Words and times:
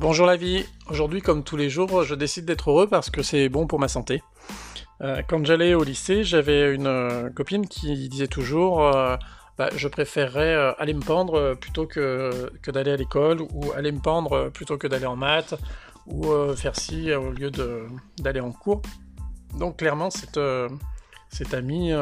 Bonjour 0.00 0.24
la 0.24 0.36
vie. 0.36 0.64
Aujourd'hui, 0.88 1.20
comme 1.20 1.44
tous 1.44 1.58
les 1.58 1.68
jours, 1.68 2.04
je 2.04 2.14
décide 2.14 2.46
d'être 2.46 2.70
heureux 2.70 2.86
parce 2.86 3.10
que 3.10 3.22
c'est 3.22 3.50
bon 3.50 3.66
pour 3.66 3.78
ma 3.78 3.86
santé. 3.86 4.22
Euh, 5.02 5.20
quand 5.28 5.44
j'allais 5.44 5.74
au 5.74 5.84
lycée, 5.84 6.24
j'avais 6.24 6.74
une 6.74 6.86
euh, 6.86 7.28
copine 7.28 7.68
qui 7.68 8.08
disait 8.08 8.26
toujours 8.26 8.80
euh, 8.80 9.18
bah, 9.58 9.68
je 9.76 9.88
préférerais 9.88 10.74
aller 10.78 10.94
me 10.94 11.02
pendre 11.02 11.52
plutôt 11.52 11.86
que, 11.86 12.50
que 12.62 12.70
d'aller 12.70 12.92
à 12.92 12.96
l'école, 12.96 13.42
ou 13.42 13.72
aller 13.72 13.92
me 13.92 13.98
pendre 13.98 14.48
plutôt 14.48 14.78
que 14.78 14.86
d'aller 14.86 15.04
en 15.04 15.16
maths, 15.16 15.54
ou 16.06 16.24
faire 16.56 16.76
ci 16.76 17.12
au 17.12 17.30
lieu 17.30 17.50
d'aller 18.18 18.40
en 18.40 18.52
cours. 18.52 18.80
Donc 19.58 19.76
clairement, 19.76 20.08
cette, 20.08 20.40
cette 21.28 21.52
amie 21.52 21.92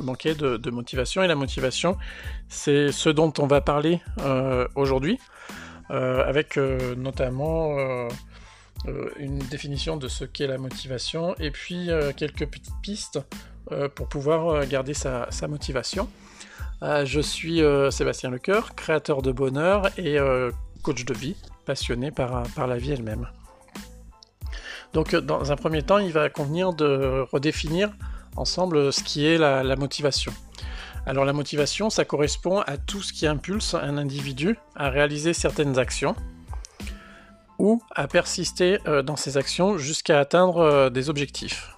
manquait 0.00 0.34
de, 0.34 0.70
motivation, 0.70 1.22
et 1.22 1.26
la 1.26 1.34
motivation, 1.34 1.98
c'est 2.48 2.92
ce 2.92 3.10
dont 3.10 3.34
on 3.38 3.46
va 3.46 3.60
parler 3.60 4.00
aujourd'hui. 4.74 5.18
Euh, 5.92 6.24
avec 6.26 6.56
euh, 6.56 6.94
notamment 6.94 7.76
euh, 7.76 8.08
une 9.18 9.38
définition 9.38 9.98
de 9.98 10.08
ce 10.08 10.24
qu'est 10.24 10.46
la 10.46 10.56
motivation 10.56 11.34
et 11.38 11.50
puis 11.50 11.90
quelques 12.16 12.46
petites 12.46 12.80
pistes 12.82 13.20
pour 13.94 14.08
pouvoir 14.08 14.66
garder 14.66 14.92
sa, 14.92 15.28
motivation. 15.48 16.08
je 16.82 17.20
suis 17.20 17.62
Sébastien 17.90 18.30
Lecoeur, 18.30 18.74
créateur 18.74 19.22
de 19.22 19.30
bonheur 19.30 19.88
et 19.98 20.18
coach 20.82 21.04
de 21.04 21.14
vie, 21.14 21.36
passionné 21.64 22.10
par, 22.10 22.44
la 22.66 22.76
vie 22.76 22.90
elle-même. 22.90 23.28
Donc 24.94 25.14
dans 25.14 25.52
un 25.52 25.56
premier 25.56 25.82
temps, 25.82 25.98
il 25.98 26.12
va 26.12 26.28
convenir 26.28 26.72
de 26.72 27.24
redéfinir 27.30 27.92
ensemble 28.34 28.92
ce 28.92 29.04
qui 29.04 29.24
est 29.24 29.38
la 29.38 29.76
motivation. 29.76 30.32
Alors 31.04 31.24
la 31.24 31.32
motivation, 31.32 31.90
ça 31.90 32.04
correspond 32.04 32.60
à 32.60 32.76
tout 32.76 33.02
ce 33.02 33.12
qui 33.12 33.26
impulse 33.26 33.74
un 33.74 33.98
individu 33.98 34.56
à 34.76 34.88
réaliser 34.88 35.32
certaines 35.32 35.78
actions 35.78 36.14
ou 37.58 37.82
à 37.94 38.06
persister 38.06 38.78
euh, 38.86 39.02
dans 39.02 39.16
ces 39.16 39.36
actions 39.36 39.78
jusqu'à 39.78 40.20
atteindre 40.20 40.58
euh, 40.58 40.90
des 40.90 41.10
objectifs. 41.10 41.76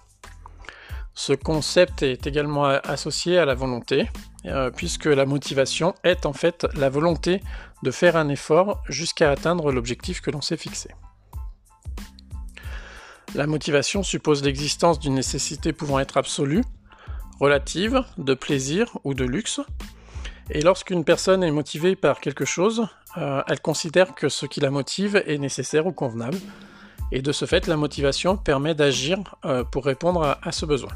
Ce 1.14 1.32
concept 1.32 2.02
est 2.02 2.26
également 2.26 2.64
associé 2.64 3.38
à 3.38 3.44
la 3.44 3.54
volonté, 3.54 4.10
euh, 4.46 4.70
puisque 4.70 5.06
la 5.06 5.26
motivation 5.26 5.94
est 6.02 6.26
en 6.26 6.32
fait 6.32 6.66
la 6.74 6.90
volonté 6.90 7.40
de 7.82 7.90
faire 7.90 8.16
un 8.16 8.28
effort 8.28 8.82
jusqu'à 8.88 9.30
atteindre 9.30 9.70
l'objectif 9.70 10.20
que 10.20 10.30
l'on 10.30 10.40
s'est 10.40 10.56
fixé. 10.56 10.90
La 13.34 13.46
motivation 13.46 14.02
suppose 14.02 14.42
l'existence 14.42 14.98
d'une 14.98 15.14
nécessité 15.14 15.72
pouvant 15.72 15.98
être 15.98 16.16
absolue, 16.16 16.62
relative, 17.40 18.04
de 18.18 18.34
plaisir 18.34 18.98
ou 19.04 19.14
de 19.14 19.24
luxe. 19.24 19.60
Et 20.50 20.60
lorsqu'une 20.60 21.04
personne 21.04 21.42
est 21.42 21.50
motivée 21.50 21.96
par 21.96 22.20
quelque 22.20 22.44
chose, 22.44 22.86
euh, 23.16 23.42
elle 23.48 23.60
considère 23.60 24.14
que 24.14 24.28
ce 24.28 24.46
qui 24.46 24.60
la 24.60 24.70
motive 24.70 25.22
est 25.26 25.38
nécessaire 25.38 25.86
ou 25.86 25.92
convenable. 25.92 26.38
Et 27.12 27.22
de 27.22 27.32
ce 27.32 27.44
fait, 27.44 27.66
la 27.66 27.76
motivation 27.76 28.36
permet 28.36 28.74
d'agir 28.74 29.18
euh, 29.44 29.64
pour 29.64 29.84
répondre 29.84 30.36
à, 30.42 30.52
ce 30.52 30.66
besoin. 30.66 30.92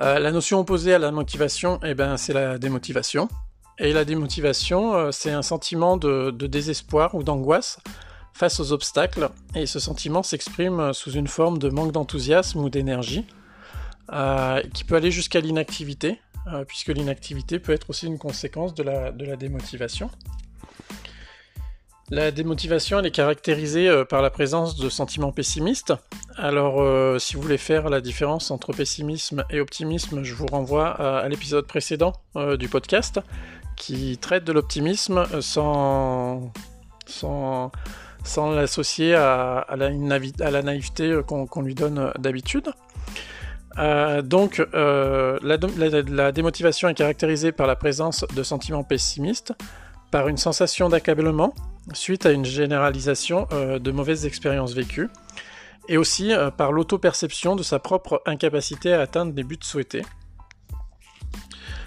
Euh, 0.00 0.18
la 0.18 0.30
notion 0.30 0.60
opposée 0.60 0.94
à 0.94 0.98
la 0.98 1.10
motivation, 1.10 1.80
eh 1.84 1.94
ben, 1.94 2.16
c'est 2.16 2.32
la 2.32 2.58
démotivation. 2.58 3.28
Et 3.78 3.92
la 3.92 4.04
démotivation, 4.04 5.10
c'est 5.10 5.32
un 5.32 5.42
sentiment 5.42 5.96
de 5.96 6.30
désespoir 6.46 7.14
ou 7.14 7.22
d'angoisse 7.22 7.78
face 8.34 8.60
aux 8.60 8.72
obstacles, 8.72 9.30
et 9.54 9.66
ce 9.66 9.78
sentiment 9.78 10.22
s'exprime 10.22 10.92
sous 10.92 11.12
une 11.12 11.28
forme 11.28 11.58
de 11.58 11.68
manque 11.68 11.92
d'enthousiasme 11.92 12.60
ou 12.60 12.70
d'énergie, 12.70 13.26
euh, 14.12 14.60
qui 14.74 14.84
peut 14.84 14.96
aller 14.96 15.10
jusqu'à 15.10 15.40
l'inactivité, 15.40 16.20
euh, 16.52 16.64
puisque 16.64 16.88
l'inactivité 16.88 17.58
peut 17.58 17.72
être 17.72 17.88
aussi 17.88 18.06
une 18.06 18.18
conséquence 18.18 18.74
de 18.74 18.82
la, 18.82 19.10
de 19.10 19.24
la 19.24 19.36
démotivation. 19.36 20.10
La 22.10 22.30
démotivation, 22.30 22.98
elle 22.98 23.06
est 23.06 23.10
caractérisée 23.10 23.88
euh, 23.88 24.04
par 24.04 24.20
la 24.20 24.28
présence 24.28 24.76
de 24.76 24.90
sentiments 24.90 25.32
pessimistes. 25.32 25.94
Alors, 26.36 27.20
si 27.20 27.36
vous 27.36 27.42
voulez 27.42 27.58
faire 27.58 27.88
la 27.88 28.00
différence 28.00 28.50
entre 28.50 28.72
pessimisme 28.72 29.44
et 29.50 29.60
optimisme, 29.60 30.24
je 30.24 30.34
vous 30.34 30.46
renvoie 30.46 30.88
à, 30.88 31.28
l'épisode 31.28 31.66
précédent 31.66 32.14
du 32.58 32.68
podcast 32.68 33.20
qui 33.76 34.16
traite 34.16 34.44
de 34.44 34.52
l'optimisme 34.52 35.26
sans, 35.42 36.50
sans, 37.06 37.70
sans 38.24 38.50
l'associer 38.52 39.14
à, 39.14 39.66
la, 39.76 40.62
naïveté 40.62 41.10
euh, 41.10 41.22
qu'on 41.22 41.62
lui 41.62 41.74
donne 41.74 41.98
euh, 41.98 42.10
d'habitude. 42.18 42.72
Euh, 43.78 44.22
donc, 44.22 44.62
la, 44.72 46.32
démotivation 46.32 46.88
est 46.88 46.94
caractérisée 46.94 47.52
par 47.52 47.66
la 47.66 47.76
présence 47.76 48.24
de 48.34 48.42
sentiments 48.42 48.84
pessimistes, 48.84 49.54
par 50.10 50.28
une 50.28 50.36
sensation 50.36 50.88
d'accablement 50.88 51.54
suite 51.94 52.26
à 52.26 52.32
une 52.32 52.44
généralisation 52.44 53.48
de 53.50 53.90
mauvaises 53.90 54.26
expériences 54.26 54.74
vécues, 54.74 55.08
et 55.88 55.96
aussi 55.96 56.32
par 56.58 56.70
l'auto-perception 56.70 57.56
de 57.56 57.62
sa 57.62 57.78
propre 57.78 58.22
incapacité 58.26 58.92
à 58.92 59.00
atteindre 59.00 59.32
des 59.32 59.42
buts 59.42 59.58
souhaités. 59.62 60.02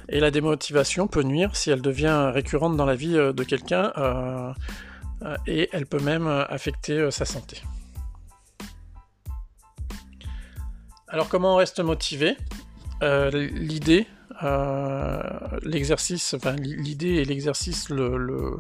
Et 0.10 0.20
la 0.20 0.32
démotivation 0.32 1.08
peut 1.08 1.22
nuire 1.22 1.56
si 1.56 1.70
elle 1.70 1.82
devient 1.82 2.32
récurrente 2.34 2.76
dans 2.76 2.86
la 2.86 2.96
vie 2.96 3.14
de 3.14 3.44
quelqu'un 3.44 3.94
et 5.48 5.70
elle 5.72 5.86
peut 5.86 6.00
même 6.00 6.28
euh, 6.28 6.46
affecter 6.46 6.94
euh, 6.94 7.12
sa 7.12 7.26
santé. 7.26 7.62
Alors 11.08 11.30
comment 11.30 11.54
on 11.54 11.58
reste 11.58 11.80
motivé? 11.80 12.38
L'idée, 13.02 14.08
l'exercice, 15.62 16.34
enfin 16.34 16.54
l'idée 16.54 17.16
et 17.16 17.26
l'exercice 17.26 17.90
le, 17.90 18.58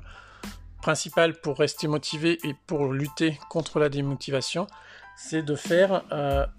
principal 0.81 1.39
pour 1.39 1.57
rester 1.57 1.87
motivé 1.87 2.37
et 2.43 2.53
pour 2.67 2.93
lutter 2.93 3.39
contre 3.49 3.79
la 3.79 3.89
démotivation, 3.89 4.67
c'est 5.17 5.41
de 5.41 5.55
faire 5.55 6.03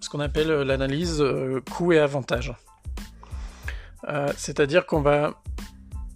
ce 0.01 0.09
qu'on 0.09 0.19
appelle 0.21 0.49
l'analyse 0.63 1.23
coût 1.71 1.93
et 1.93 2.01
avantage. 2.01 2.55
C'est-à-dire 4.37 4.85
qu'on 4.87 5.03
va 5.03 5.41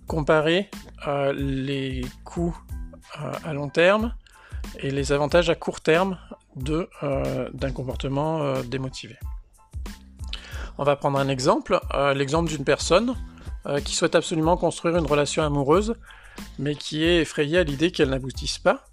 comparer 0.09 0.71
les 1.33 2.05
coûts 2.25 2.57
à 3.45 3.53
long 3.53 3.69
terme 3.69 4.15
et 4.79 4.91
les 4.91 5.13
avantages 5.13 5.51
à 5.51 5.55
court 5.55 5.81
terme 5.81 6.19
euh, 7.03 7.49
d'un 7.53 7.71
comportement 7.71 8.43
euh, 8.43 8.63
démotivé. 8.63 9.17
On 10.79 10.85
va 10.85 10.97
prendre 10.97 11.19
un 11.19 11.29
exemple, 11.29 11.81
euh, 11.95 12.13
l'exemple 12.15 12.49
d'une 12.51 12.65
personne 12.65 13.15
qui 13.85 13.95
souhaite 13.95 14.15
absolument 14.15 14.57
construire 14.57 14.97
une 14.97 15.05
relation 15.05 15.43
amoureuse, 15.43 15.95
mais 16.59 16.75
qui 16.75 17.05
est 17.05 17.19
effrayée 17.19 17.59
à 17.59 17.63
l'idée 17.63 17.93
qu'elle 17.93 18.09
n'aboutisse 18.09 18.57
pas. 18.57 18.87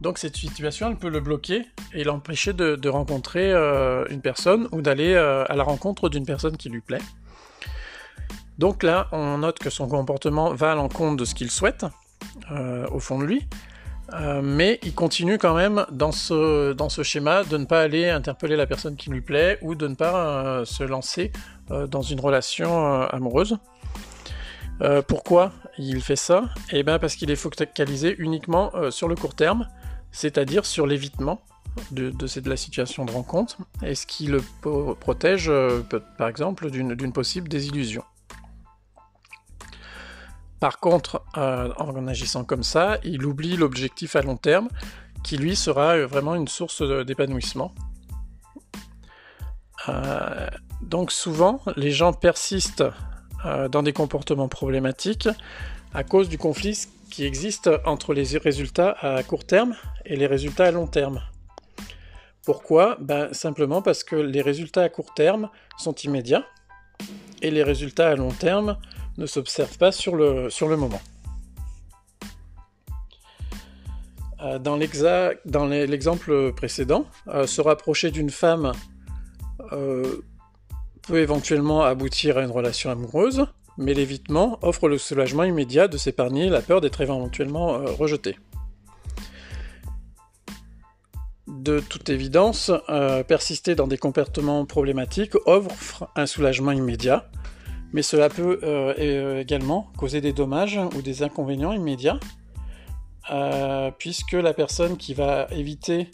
Donc 0.00 0.18
cette 0.18 0.36
situation, 0.36 0.88
elle 0.88 0.96
peut 0.96 1.08
le 1.08 1.20
bloquer 1.20 1.64
et 1.94 2.02
l'empêcher 2.02 2.52
de, 2.52 2.74
de, 2.74 2.88
rencontrer 2.88 3.52
une 4.10 4.20
personne 4.20 4.68
ou 4.72 4.82
d'aller 4.82 5.14
à 5.14 5.54
la 5.54 5.62
rencontre 5.62 6.08
d'une 6.08 6.26
personne 6.26 6.56
qui 6.56 6.68
lui 6.70 6.80
plaît. 6.80 7.00
Donc 8.58 8.82
là, 8.82 9.06
on 9.12 9.38
note 9.38 9.60
que 9.60 9.70
son 9.70 9.86
comportement 9.86 10.52
va 10.52 10.72
à 10.72 10.74
l'encontre 10.74 11.16
de 11.16 11.24
ce 11.24 11.36
qu'il 11.36 11.50
souhaite, 11.50 11.86
au 12.50 12.98
fond 12.98 13.18
de 13.18 13.24
lui. 13.24 13.46
Euh, 14.14 14.40
mais 14.42 14.78
il 14.82 14.94
continue 14.94 15.36
quand 15.36 15.54
même 15.54 15.84
dans 15.90 16.12
ce, 16.12 16.72
dans 16.72 16.88
ce 16.88 17.02
schéma 17.02 17.44
de 17.44 17.58
ne 17.58 17.66
pas 17.66 17.82
aller 17.82 18.08
interpeller 18.08 18.56
la 18.56 18.66
personne 18.66 18.96
qui 18.96 19.10
lui 19.10 19.20
plaît 19.20 19.58
ou 19.60 19.74
de 19.74 19.86
ne 19.86 19.94
pas 19.94 20.14
euh, 20.16 20.64
se 20.64 20.82
lancer 20.82 21.32
dans 21.90 22.00
une 22.00 22.18
relation 22.18 23.02
amoureuse. 23.10 23.58
pourquoi 25.06 25.52
il 25.76 26.00
fait 26.00 26.16
ça? 26.16 26.44
Eh 26.72 26.82
bien 26.82 26.98
parce 26.98 27.14
qu'il 27.14 27.30
est 27.30 27.36
focalisé 27.36 28.14
uniquement 28.16 28.72
sur 28.90 29.06
le 29.06 29.16
court 29.16 29.34
terme, 29.34 29.68
c'est-à-dire 30.10 30.64
sur 30.64 30.86
l'évitement 30.86 31.42
de, 31.90 32.08
de, 32.08 32.48
la 32.48 32.56
situation 32.56 33.04
de 33.04 33.10
rencontre, 33.10 33.58
et 33.82 33.94
ce 33.94 34.06
qui 34.06 34.28
le 34.28 34.42
protège 34.98 35.52
par 36.16 36.28
exemple 36.28 36.70
d'une 36.70 37.12
possible 37.12 37.50
désillusion. 37.50 38.02
Par 40.60 40.80
contre, 40.80 41.22
euh, 41.36 41.72
en 41.78 42.06
agissant 42.08 42.44
comme 42.44 42.62
ça, 42.62 42.98
il 43.04 43.24
oublie 43.24 43.56
l'objectif 43.56 44.16
à 44.16 44.22
long 44.22 44.36
terme, 44.36 44.68
qui 45.22 45.36
lui 45.36 45.54
sera 45.54 45.96
euh, 45.96 46.06
vraiment 46.06 46.34
une 46.34 46.48
source 46.48 46.82
d'épanouissement. 46.82 47.74
Euh, 49.88 50.48
donc 50.82 51.12
souvent, 51.12 51.60
les 51.76 51.92
gens 51.92 52.12
persistent 52.12 52.84
dans 53.70 53.84
des 53.84 53.92
comportements 53.92 54.48
problématiques 54.48 55.28
à 55.94 56.02
cause 56.02 56.28
du 56.28 56.38
conflit 56.38 56.88
qui 57.08 57.24
existe 57.24 57.70
entre 57.84 58.12
les 58.12 58.36
résultats 58.36 58.96
à 59.00 59.22
court 59.22 59.46
terme 59.46 59.76
et 60.04 60.16
les 60.16 60.26
résultats 60.26 60.64
à 60.64 60.70
long 60.72 60.88
terme. 60.88 61.22
Pourquoi? 62.44 62.96
Ben, 63.00 63.32
Simplement 63.32 63.80
parce 63.80 64.02
que 64.02 64.16
les 64.16 64.42
résultats 64.42 64.82
à 64.82 64.88
court 64.88 65.14
terme 65.14 65.50
sont 65.76 65.94
immédiats 65.94 66.44
et 67.40 67.52
les 67.52 67.62
résultats 67.62 68.08
à 68.08 68.16
long 68.16 68.32
terme 68.32 68.76
ne 69.18 69.26
s'observe 69.26 69.76
pas 69.76 69.92
sur 69.92 70.14
le, 70.16 70.76
moment. 70.76 71.00
Euh, 74.40 74.58
dans 74.58 74.76
l'exemple 75.66 76.52
précédent, 76.52 77.04
euh, 77.26 77.46
se 77.46 77.60
rapprocher 77.60 78.12
d'une 78.12 78.30
femme 78.30 78.72
euh, 79.72 80.22
peut 81.02 81.18
éventuellement 81.18 81.82
aboutir 81.82 82.38
à 82.38 82.42
une 82.42 82.52
relation 82.52 82.90
amoureuse, 82.90 83.46
mais 83.76 83.92
l'évitement 83.92 84.58
offre 84.62 84.88
le 84.88 84.98
soulagement 84.98 85.42
immédiat 85.42 85.88
de 85.88 85.96
s'épargner 85.96 86.48
la 86.48 86.62
peur 86.62 86.80
d'être 86.80 87.00
éventuellement 87.00 87.78
rejeté. 87.98 88.36
De 91.48 91.80
toute 91.80 92.08
évidence, 92.08 92.70
persister 93.26 93.74
dans 93.74 93.86
des 93.86 93.96
comportements 93.96 94.66
problématiques 94.66 95.34
offre 95.46 96.08
un 96.14 96.26
soulagement 96.26 96.72
immédiat, 96.72 97.30
mais 97.92 98.02
cela 98.02 98.28
peut 98.28 98.60
également 98.98 99.90
causer 99.96 100.20
des 100.20 100.32
dommages 100.32 100.80
ou 100.96 101.02
des 101.02 101.22
inconvénients 101.22 101.72
immédiats, 101.72 102.18
puisque 103.98 104.32
la 104.32 104.52
personne 104.52 104.96
qui 104.96 105.14
va 105.14 105.46
éviter 105.50 106.10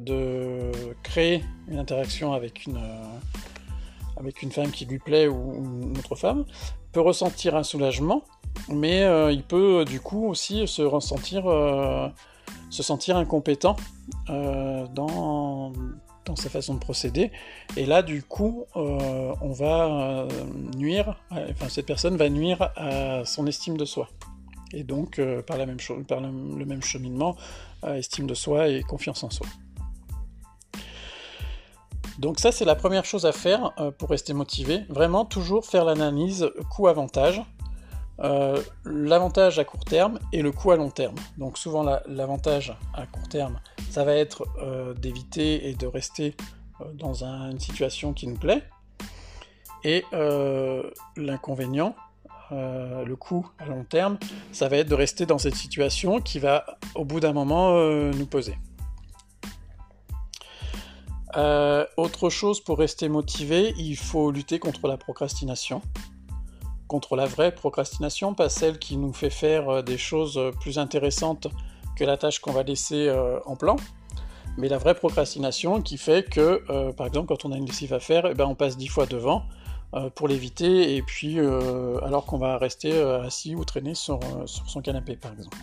de 0.00 0.70
créer 1.02 1.44
une 1.68 1.78
interaction 1.78 2.32
avec 2.32 2.66
une, 2.66 2.80
avec 4.18 4.42
une 4.42 4.50
femme 4.50 4.70
qui 4.70 4.84
lui 4.84 4.98
plaît 4.98 5.28
ou, 5.28 5.82
une 5.82 5.98
autre 5.98 6.16
femme, 6.16 6.44
peut 6.92 7.00
ressentir 7.00 7.56
un 7.56 7.62
soulagement, 7.62 8.22
mais 8.68 9.02
euh, 9.02 9.32
il 9.32 9.42
peut 9.42 9.84
du 9.84 10.00
coup 10.00 10.26
aussi 10.26 10.66
se 10.66 10.82
ressentir, 10.82 11.46
euh, 11.46 12.08
se 12.70 12.82
sentir 12.82 13.16
incompétent 13.16 13.76
euh, 14.30 14.86
dans, 14.94 15.72
sa 16.36 16.48
façon 16.50 16.74
de 16.74 16.78
procéder. 16.78 17.30
Et 17.76 17.86
là, 17.86 18.02
du 18.02 18.22
coup, 18.22 18.66
on 18.74 19.52
va 19.52 20.26
nuire, 20.76 21.16
enfin 21.30 21.68
cette 21.68 21.86
personne 21.86 22.16
va 22.16 22.28
nuire 22.28 22.70
à 22.76 23.24
son 23.24 23.46
estime 23.46 23.76
de 23.76 23.84
soi. 23.84 24.08
Et 24.72 24.84
donc, 24.84 25.20
par, 25.46 25.56
la 25.56 25.66
même 25.66 25.78
par 26.06 26.20
le, 26.20 26.30
même 26.64 26.82
cheminement, 26.82 27.36
estime 27.86 28.26
de 28.26 28.34
soi 28.34 28.68
et 28.68 28.82
confiance 28.82 29.22
en 29.24 29.30
soi. 29.30 29.46
Donc 32.18 32.40
ça, 32.40 32.50
c'est 32.50 32.64
la 32.64 32.74
première 32.74 33.04
chose 33.04 33.26
à 33.26 33.32
faire 33.32 33.72
euh, 33.78 33.92
pour 33.92 34.10
rester 34.10 34.32
motivé. 34.34 34.80
Vraiment, 34.88 35.24
toujours 35.24 35.64
faire 35.64 35.84
l'analyse 35.84 36.50
coût-avantage. 36.70 37.42
Euh, 38.20 38.60
l'avantage 38.84 39.58
à 39.58 39.64
court 39.64 39.84
terme 39.84 40.18
et 40.32 40.42
le 40.42 40.50
coût 40.50 40.72
à 40.72 40.76
long 40.76 40.90
terme. 40.90 41.14
Donc 41.36 41.58
souvent 41.58 41.84
l'avantage 42.06 42.76
à 42.94 43.06
court 43.06 43.28
terme, 43.28 43.60
ça 43.90 44.04
va 44.04 44.14
être 44.14 44.46
euh, 44.60 44.94
d'éviter 44.94 45.68
et 45.68 45.74
de 45.74 45.86
rester 45.86 46.34
dans 46.94 47.24
une 47.24 47.58
situation 47.58 48.12
qui 48.12 48.26
nous 48.26 48.36
plaît. 48.36 48.62
Et 49.84 50.04
l'inconvénient, 51.16 51.94
le 52.50 53.14
coût 53.14 53.48
à 53.58 53.66
long 53.66 53.84
terme, 53.84 54.18
ça 54.52 54.68
va 54.68 54.78
être 54.78 54.88
de 54.88 54.94
rester 54.94 55.24
dans 55.24 55.38
cette 55.38 55.54
situation 55.54 56.20
qui 56.20 56.40
va 56.40 56.66
au 56.96 57.04
bout 57.04 57.20
d'un 57.20 57.32
moment 57.32 57.74
nous 58.10 58.26
poser. 58.26 58.56
Euh, 61.36 61.86
autre 61.96 62.30
chose 62.30 62.60
pour 62.60 62.78
rester 62.78 63.08
motivé, 63.08 63.74
il 63.76 63.96
faut 63.96 64.30
lutter 64.30 64.58
contre 64.58 64.88
la 64.88 64.96
procrastination. 64.96 65.82
Contre 66.88 67.16
la 67.16 67.26
vraie 67.26 67.54
procrastination, 67.54 68.34
pas 68.34 68.48
celle 68.48 68.78
qui 68.78 68.96
nous 68.96 69.12
fait 69.12 69.30
faire 69.30 69.68
euh, 69.68 69.82
des 69.82 69.98
choses 69.98 70.40
plus 70.60 70.78
intéressantes 70.78 71.46
que 71.96 72.04
la 72.04 72.16
tâche 72.16 72.40
qu'on 72.40 72.52
va 72.52 72.62
laisser 72.62 73.08
euh, 73.08 73.38
en 73.46 73.56
plan, 73.56 73.76
mais 74.56 74.68
la 74.68 74.78
vraie 74.78 74.94
procrastination 74.94 75.82
qui 75.82 75.98
fait 75.98 76.28
que, 76.28 76.92
par 76.92 77.06
exemple, 77.06 77.28
quand 77.28 77.44
on 77.44 77.52
a 77.52 77.56
une 77.56 77.66
lessive 77.66 77.92
à 77.92 78.00
faire, 78.00 78.26
eh 78.26 78.34
ben, 78.34 78.46
on 78.46 78.56
passe 78.56 78.76
dix 78.76 78.88
fois 78.88 79.06
devant 79.06 79.44
pour 80.16 80.26
l'éviter, 80.26 80.96
et 80.96 81.02
puis 81.02 81.38
alors 81.38 82.26
qu'on 82.26 82.38
va 82.38 82.58
rester 82.58 83.00
assis 83.00 83.54
ou 83.54 83.64
traîner 83.64 83.94
sur 83.94 84.18
son 84.46 84.82
canapé, 84.82 85.14
par 85.14 85.32
exemple. 85.32 85.56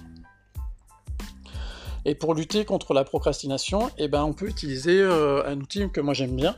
Et 2.05 2.13
pour 2.13 2.35
lutter 2.35 2.65
contre 2.65 2.93
la 2.93 3.03
procrastination, 3.03 3.89
eh 3.97 4.07
ben, 4.07 4.23
on 4.23 4.33
peut 4.33 4.47
utiliser 4.47 5.01
euh, 5.01 5.43
un 5.47 5.59
outil 5.59 5.89
que 5.89 5.99
moi 5.99 6.13
j'aime 6.13 6.35
bien 6.35 6.55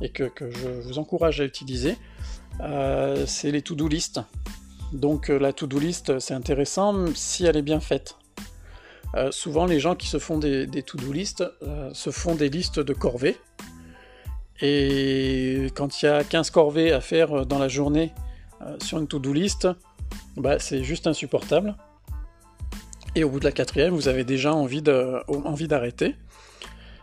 et 0.00 0.08
que, 0.08 0.30
je 0.40 0.68
vous 0.88 0.98
encourage 0.98 1.40
à 1.40 1.44
utiliser. 1.44 1.96
Euh, 2.60 3.24
c'est 3.26 3.50
les 3.50 3.62
to-do 3.62 3.88
list. 3.88 4.20
Donc 4.92 5.30
euh, 5.30 5.38
la 5.38 5.52
to-do 5.52 5.78
list, 5.78 6.18
c'est 6.18 6.34
intéressant 6.34 7.06
si 7.14 7.44
elle 7.44 7.56
est 7.56 7.62
bien 7.62 7.80
faite. 7.80 8.16
souvent, 9.30 9.64
les 9.66 9.80
gens 9.80 9.94
qui 9.94 10.06
se 10.06 10.18
font 10.18 10.38
des, 10.38 10.68
to-do 10.82 11.12
list 11.12 11.44
se 11.92 12.10
font 12.10 12.34
des 12.34 12.50
listes 12.50 12.78
de 12.78 12.92
corvées. 12.92 13.36
Et 14.60 15.68
quand 15.74 16.02
il 16.02 16.06
y 16.06 16.08
a 16.08 16.24
15 16.24 16.50
corvées 16.50 16.92
à 16.92 17.00
faire 17.00 17.46
dans 17.46 17.58
la 17.58 17.68
journée 17.68 18.12
sur 18.82 18.98
une 18.98 19.06
to-do 19.06 19.32
list, 19.32 19.66
bah, 20.36 20.58
c'est 20.58 20.82
juste 20.84 21.06
insupportable 21.06 21.74
et 23.18 23.24
au 23.24 23.30
bout 23.30 23.40
de 23.40 23.44
la 23.44 23.52
quatrième, 23.52 23.94
vous 23.94 24.08
avez 24.08 24.24
déjà 24.24 24.54
envie 24.54 24.82
d'arrêter. 24.82 26.14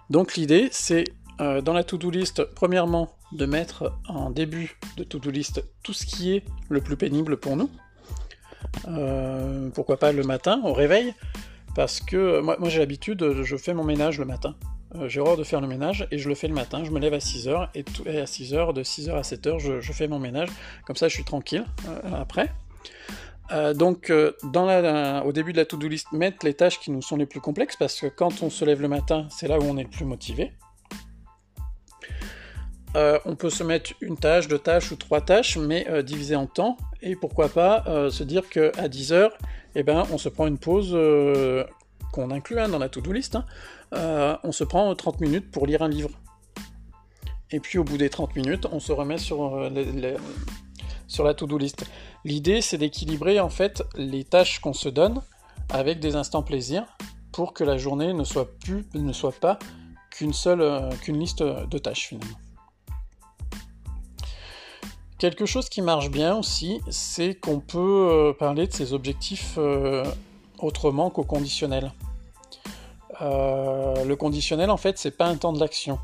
Donc 0.10 0.36
l'idée, 0.36 0.70
c'est 0.72 1.04
euh, 1.42 1.62
dans 1.62 1.74
la 1.74 1.84
to-do 1.84 2.10
list, 2.10 2.44
premièrement, 2.56 3.10
de 3.36 3.46
mettre 3.46 3.94
en 4.08 4.30
début 4.30 4.78
de 4.98 5.04
to-do 5.04 5.30
list 5.30 5.64
tout 5.84 5.94
ce 5.94 6.06
qui 6.06 6.36
est 6.36 6.44
le 6.70 6.82
plus 6.82 6.98
pénible 6.98 7.38
pour 7.38 7.56
nous. 7.56 7.70
Euh, 8.88 9.70
pourquoi 9.74 9.98
pas 9.98 10.12
le 10.12 10.24
matin, 10.24 10.62
au 10.64 10.74
réveil, 10.74 11.14
parce 11.76 12.00
que 12.00 12.42
moi, 12.42 12.58
j'ai 12.64 12.80
l'habitude, 12.80 13.44
je 13.44 13.58
fais 13.58 13.74
mon 13.74 13.84
ménage 13.84 14.20
le 14.20 14.26
matin. 14.26 14.56
Euh, 14.96 15.10
j'ai 15.10 15.20
horreur 15.20 15.38
de 15.38 15.44
faire 15.44 15.62
le 15.62 15.68
ménage 15.68 16.08
et 16.12 16.18
je 16.18 16.30
le 16.30 16.36
fais 16.36 16.48
le 16.48 16.54
matin. 16.54 16.84
Je 16.84 16.92
me 16.92 17.00
lève 17.00 17.14
à 17.14 17.18
6h 17.18 17.70
et, 17.76 17.84
à 18.20 18.26
6h, 18.26 18.74
de 18.74 18.84
6h 18.84 19.12
à 19.12 19.22
7h, 19.22 19.60
je, 19.60 19.82
je, 19.82 19.92
fais 19.94 20.08
mon 20.08 20.20
ménage. 20.20 20.50
Comme 20.86 20.96
ça, 20.96 21.08
je 21.08 21.14
suis 21.14 21.26
tranquille 21.26 21.66
après. 22.14 22.52
Euh, 23.52 23.74
donc, 23.74 24.10
euh, 24.10 24.32
au 25.24 25.32
début 25.32 25.52
de 25.52 25.58
la 25.58 25.66
to-do 25.66 25.88
list, 25.88 26.12
mettre 26.12 26.46
les 26.46 26.54
tâches 26.54 26.80
qui 26.80 26.92
nous 26.92 27.02
sont 27.02 27.18
les 27.18 27.26
plus 27.26 27.42
complexes, 27.42 27.76
parce 27.78 28.00
que 28.00 28.08
quand 28.08 28.42
on 28.42 28.50
se 28.50 28.66
lève 28.66 28.82
le 28.82 28.88
matin, 28.88 29.28
c'est 29.30 29.48
là 29.48 29.60
où 29.60 29.64
on 29.64 29.78
est 29.78 29.84
le 29.84 29.90
plus 29.90 30.06
motivé. 30.06 30.54
Euh, 32.96 33.20
on 33.26 33.36
peut 33.36 33.50
se 33.50 33.64
mettre 33.64 33.92
une 34.02 34.18
tâche, 34.18 34.48
deux 34.48 34.60
tâches 34.60 34.92
ou 34.92 34.96
trois 34.96 35.22
tâches, 35.22 35.58
mais 35.58 35.86
diviser 36.04 36.36
en 36.36 36.48
temps, 36.48 36.78
et 37.02 37.16
pourquoi 37.16 37.50
pas 37.50 37.84
se 38.10 38.24
dire 38.24 38.48
qu'à 38.50 38.88
10 38.88 39.12
heures, 39.14 39.38
eh 39.76 39.84
ben, 39.84 40.06
on 40.12 40.18
se 40.18 40.30
prend 40.30 40.48
une 40.48 40.58
pause 40.58 40.98
qu'on 42.12 42.32
inclut 42.32 42.60
hein, 42.60 42.70
dans 42.70 42.80
la 42.80 42.88
to-do 42.88 43.12
list, 43.12 43.36
hein. 43.36 44.40
on 44.44 44.52
se 44.52 44.64
prend 44.64 44.94
30 44.96 45.20
minutes 45.20 45.52
pour 45.52 45.68
lire 45.68 45.82
un 45.82 45.90
livre. 45.90 46.12
Et 47.52 47.60
puis 47.60 47.78
au 47.78 47.84
bout 47.84 47.98
des 47.98 48.10
30 48.10 48.36
minutes, 48.36 48.66
on 48.72 48.80
se 48.80 48.92
remet 48.92 49.18
sur, 49.18 49.70
sur 51.08 51.24
la 51.24 51.34
to-do 51.34 51.58
list. 51.58 51.86
L'idée, 52.24 52.62
c'est 52.62 52.78
d'équilibrer 52.78 53.40
en 53.40 53.50
fait 53.50 53.84
les 53.96 54.24
tâches 54.24 54.60
qu'on 54.60 54.74
se 54.74 54.90
donne 54.90 55.22
avec 55.70 56.00
des 56.00 56.16
instants 56.16 56.44
plaisir 56.44 56.86
pour 57.32 57.54
que 57.54 57.64
la 57.64 57.78
journée 57.78 58.14
ne 58.14 58.24
soit 58.24 58.50
plus, 58.60 58.86
ne 58.94 59.14
soit 59.14 59.38
pas 59.38 59.60
qu'une 60.10 60.34
seule, 60.34 60.62
euh, 60.62 60.90
qu'une 61.02 61.20
liste 61.20 61.44
de 61.44 61.78
tâches 61.78 62.08
finalement. 62.08 62.38
Quelque 65.18 65.46
chose 65.46 65.70
qui 65.70 65.82
marche 65.82 66.10
bien 66.10 66.36
aussi, 66.36 66.82
c'est 66.90 67.36
qu'on 67.36 67.60
peut 67.60 67.80
euh, 68.12 68.34
parler 68.34 68.68
de 68.68 68.74
ses 68.74 68.94
objectifs 68.94 69.56
euh, 69.58 70.04
autrement 70.60 71.10
qu'au 71.10 71.24
conditionnel. 71.24 71.92
le 73.22 74.14
conditionnel, 74.16 74.70
en 74.70 74.78
fait, 74.78 74.98
c'est 74.98 75.16
pas 75.16 75.28
un 75.28 75.38
temps 75.38 75.54
de 75.54 75.60
l'action. 75.60 76.00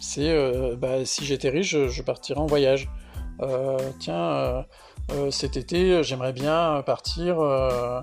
C'est 0.00 0.32
bah, 0.76 1.04
si 1.04 1.24
j'étais 1.24 1.48
riche, 1.48 1.76
je, 1.88 2.02
partirais 2.02 2.40
en 2.40 2.46
voyage. 2.46 2.88
tiens, 3.98 4.64
euh, 5.12 5.30
cet 5.30 5.56
été, 5.56 6.02
j'aimerais 6.02 6.32
bien 6.32 6.82
partir, 6.84 7.40
euh, 7.40 8.00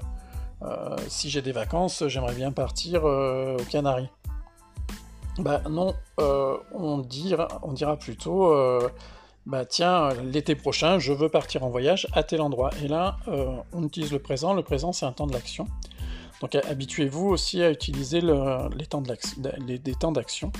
euh, 0.62 0.96
si 1.08 1.30
j'ai 1.30 1.42
des 1.42 1.52
vacances, 1.52 2.04
j'aimerais 2.08 2.36
bien 2.36 2.52
partir 2.52 3.04
aux 3.04 3.64
Canaries. 3.70 4.10
Bah 5.40 5.62
non, 5.70 5.94
on 6.18 7.00
dira 7.00 7.98
plutôt, 7.98 8.54
bah 9.46 9.66
tiens, 9.66 10.10
l'été 10.24 10.56
prochain, 10.56 11.00
je 11.00 11.12
veux 11.12 11.30
partir 11.30 11.64
en 11.64 11.70
voyage 11.70 12.08
à 12.14 12.24
tel 12.24 12.42
endroit. 12.42 12.70
Et 12.84 12.88
là, 12.88 13.18
on 13.74 13.84
utilise 13.84 14.12
le 14.12 14.20
présent, 14.20 14.54
le 14.54 14.64
présent 14.64 14.92
c'est 14.94 15.06
un 15.06 15.12
temps 15.12 15.28
de 15.28 15.34
l'action. 15.34 15.68
Donc 16.42 16.56
habituez-vous 16.56 17.28
aussi 17.28 17.62
à 17.62 17.70
utiliser 17.70 18.22
les 18.22 18.86
temps 18.86 20.12
d'action. 20.12 20.52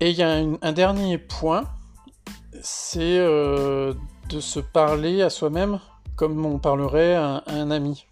Et 0.00 0.10
il 0.10 0.16
y 0.16 0.22
a 0.22 0.30
un 0.30 0.72
dernier 0.72 1.18
point, 1.18 1.64
c'est 2.62 3.18
de 3.18 4.40
se 4.40 4.60
parler 4.60 5.22
à 5.22 5.30
soi-même 5.30 5.80
comme 6.16 6.44
on 6.46 6.58
parlerait 6.58 7.14
à 7.14 7.42
un, 7.46 7.70
ami. 7.70 8.06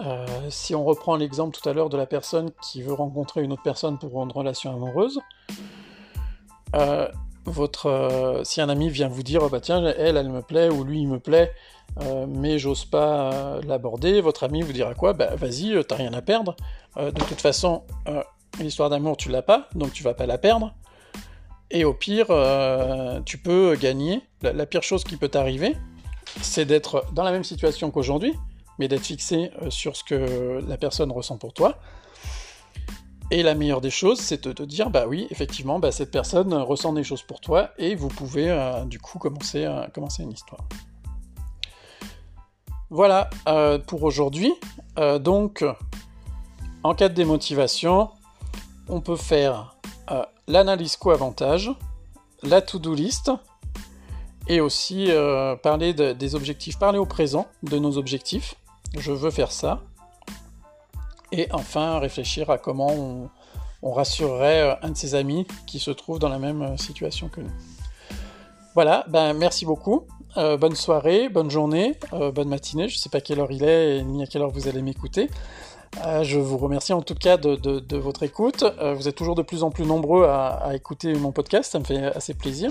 Euh, 0.00 0.26
si 0.48 0.74
on 0.74 0.84
reprend 0.84 1.16
l'exemple 1.16 1.56
tout 1.56 1.68
à 1.68 1.72
l'heure 1.72 1.90
de 1.90 1.96
la 1.96 2.06
personne 2.06 2.50
qui 2.62 2.82
veut 2.82 2.94
rencontrer 2.94 3.42
une 3.42 3.52
autre 3.52 3.62
personne 3.62 3.98
pour 3.98 4.22
une 4.22 4.32
relation 4.32 4.74
amoureuse, 4.74 5.20
euh, 6.74 7.08
votre, 7.44 7.86
euh, 7.86 8.44
si 8.44 8.60
un 8.60 8.68
ami 8.68 8.88
vient 8.88 9.08
vous 9.08 9.22
dire, 9.22 9.48
bah 9.48 9.60
tiens, 9.60 9.84
elle, 9.98 10.16
elle 10.16 10.30
me 10.30 10.42
plaît, 10.42 10.68
ou 10.68 10.84
lui, 10.84 11.00
il 11.00 11.08
me 11.08 11.18
plaît, 11.18 11.52
mais 12.26 12.58
j'ose 12.58 12.86
pas 12.86 13.60
l'aborder, 13.66 14.22
votre 14.22 14.44
ami 14.44 14.62
vous 14.62 14.72
dira 14.72 14.94
quoi? 14.94 15.12
Bah 15.12 15.34
vas-y, 15.36 15.84
t'as 15.84 15.96
rien 15.96 16.12
à 16.14 16.22
perdre. 16.22 16.56
de 16.96 17.10
toute 17.10 17.40
façon, 17.40 17.82
l'histoire 18.60 18.88
d'amour, 18.88 19.18
tu 19.18 19.28
l'as 19.28 19.42
pas, 19.42 19.68
donc 19.74 19.92
tu 19.92 20.02
vas 20.02 20.14
pas 20.14 20.26
la 20.26 20.38
perdre. 20.38 20.72
Et 21.72 21.84
au 21.84 21.94
pire, 21.94 22.26
euh, 22.28 23.20
tu 23.24 23.38
peux 23.38 23.76
gagner. 23.76 24.20
La, 24.42 24.66
pire 24.66 24.82
chose 24.82 25.04
qui 25.04 25.16
peut 25.16 25.28
t'arriver, 25.28 25.74
c'est 26.42 26.66
d'être 26.66 27.06
dans 27.14 27.24
la 27.24 27.32
même 27.32 27.44
situation 27.44 27.90
qu'aujourd'hui, 27.90 28.34
mais 28.78 28.88
d'être 28.88 29.04
fixé 29.04 29.50
euh, 29.62 29.70
sur 29.70 29.96
ce 29.96 30.04
que 30.04 30.60
la 30.68 30.76
personne 30.76 31.10
ressent 31.10 31.38
pour 31.38 31.54
toi. 31.54 31.78
Et 33.32 33.42
la 33.42 33.54
meilleure 33.54 33.80
des 33.80 33.90
choses, 33.90 34.20
c'est 34.20 34.44
de 34.44 34.52
te 34.52 34.62
dire, 34.62 34.90
bah 34.90 35.06
oui, 35.08 35.26
effectivement, 35.30 35.78
bah, 35.78 35.90
cette 35.90 36.10
personne 36.10 36.52
ressent 36.54 36.92
des 36.92 37.02
choses 37.02 37.22
pour 37.22 37.40
toi, 37.40 37.70
et 37.78 37.94
vous 37.94 38.08
pouvez 38.08 38.50
euh, 38.50 38.84
du 38.84 39.00
coup 39.00 39.18
commencer, 39.18 39.66
commencer 39.94 40.22
une 40.22 40.32
histoire. 40.32 40.60
Voilà 42.90 43.30
pour 43.86 44.02
aujourd'hui. 44.02 44.52
donc, 45.20 45.64
en 46.82 46.94
cas 46.94 47.08
de 47.08 47.14
démotivation, 47.14 48.10
on 48.88 49.00
peut 49.00 49.16
faire 49.16 49.76
euh, 50.10 50.24
l'analyse 50.48 50.96
co-avantage, 50.96 51.70
la 52.42 52.60
to-do 52.60 52.94
list, 52.94 53.30
et 54.48 54.60
aussi 54.60 55.06
euh, 55.10 55.54
parler 55.56 55.94
des 55.94 56.34
objectifs, 56.34 56.78
parler 56.78 56.98
au 56.98 57.06
présent 57.06 57.46
de 57.62 57.78
nos 57.78 57.96
objectifs. 57.96 58.56
Je 58.98 59.12
veux 59.12 59.30
faire 59.30 59.52
ça. 59.52 59.80
Et 61.32 61.48
enfin, 61.52 61.98
réfléchir 61.98 62.50
à 62.50 62.58
comment 62.58 62.90
on, 63.82 63.90
rassurerait 63.90 64.78
un 64.82 64.90
de 64.90 64.96
ses 64.96 65.16
amis 65.16 65.44
qui 65.66 65.80
se 65.80 65.90
trouve 65.90 66.20
dans 66.20 66.28
la 66.28 66.38
même 66.38 66.78
situation 66.78 67.28
que 67.28 67.40
nous. 67.40 67.50
Voilà, 68.74 69.04
ben 69.08 69.34
merci 69.34 69.66
beaucoup. 69.66 70.06
Euh, 70.38 70.56
bonne 70.56 70.74
soirée, 70.74 71.28
bonne 71.28 71.50
journée, 71.50 71.98
euh, 72.14 72.32
bonne 72.32 72.48
matinée. 72.48 72.88
Je 72.88 72.96
ne 72.96 72.98
sais 72.98 73.10
pas 73.10 73.20
quelle 73.20 73.38
heure 73.40 73.52
il 73.52 73.64
est 73.64 74.02
ni 74.02 74.22
à 74.22 74.26
quelle 74.26 74.40
heure 74.40 74.50
vous 74.50 74.66
allez 74.66 74.80
m'écouter. 74.80 75.28
Euh, 76.06 76.22
je 76.22 76.38
vous 76.38 76.56
remercie 76.56 76.94
en 76.94 77.02
tout 77.02 77.14
cas 77.14 77.36
de, 77.36 77.96
votre 77.96 78.22
écoute. 78.22 78.64
vous 78.80 79.08
êtes 79.08 79.14
toujours 79.14 79.34
de 79.34 79.42
plus 79.42 79.62
en 79.62 79.70
plus 79.70 79.84
nombreux 79.84 80.24
à, 80.24 80.70
écouter 80.74 81.12
mon 81.14 81.32
podcast, 81.32 81.70
ça 81.70 81.78
me 81.78 81.84
fait 81.84 82.02
assez 82.02 82.32
plaisir. 82.32 82.70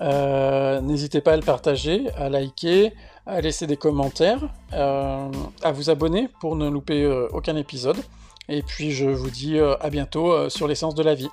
N'hésitez 0.00 1.22
pas 1.22 1.32
à 1.32 1.36
le 1.36 1.42
partager, 1.42 2.10
à 2.16 2.28
liker, 2.28 2.92
à 3.28 3.40
laisser 3.40 3.68
des 3.68 3.76
commentaires, 3.76 4.40
à 4.72 5.72
vous 5.72 5.90
abonner 5.90 6.28
pour 6.40 6.56
ne 6.56 6.68
louper 6.68 7.06
aucun 7.32 7.54
épisode. 7.56 7.98
Et 8.48 8.62
puis 8.62 8.90
je 8.90 9.06
vous 9.06 9.30
dis 9.30 9.58
à 9.60 9.90
bientôt 9.90 10.48
sur 10.48 10.66
l'essence 10.66 10.94
de 10.94 11.02
la 11.02 11.14
vie. 11.14 11.28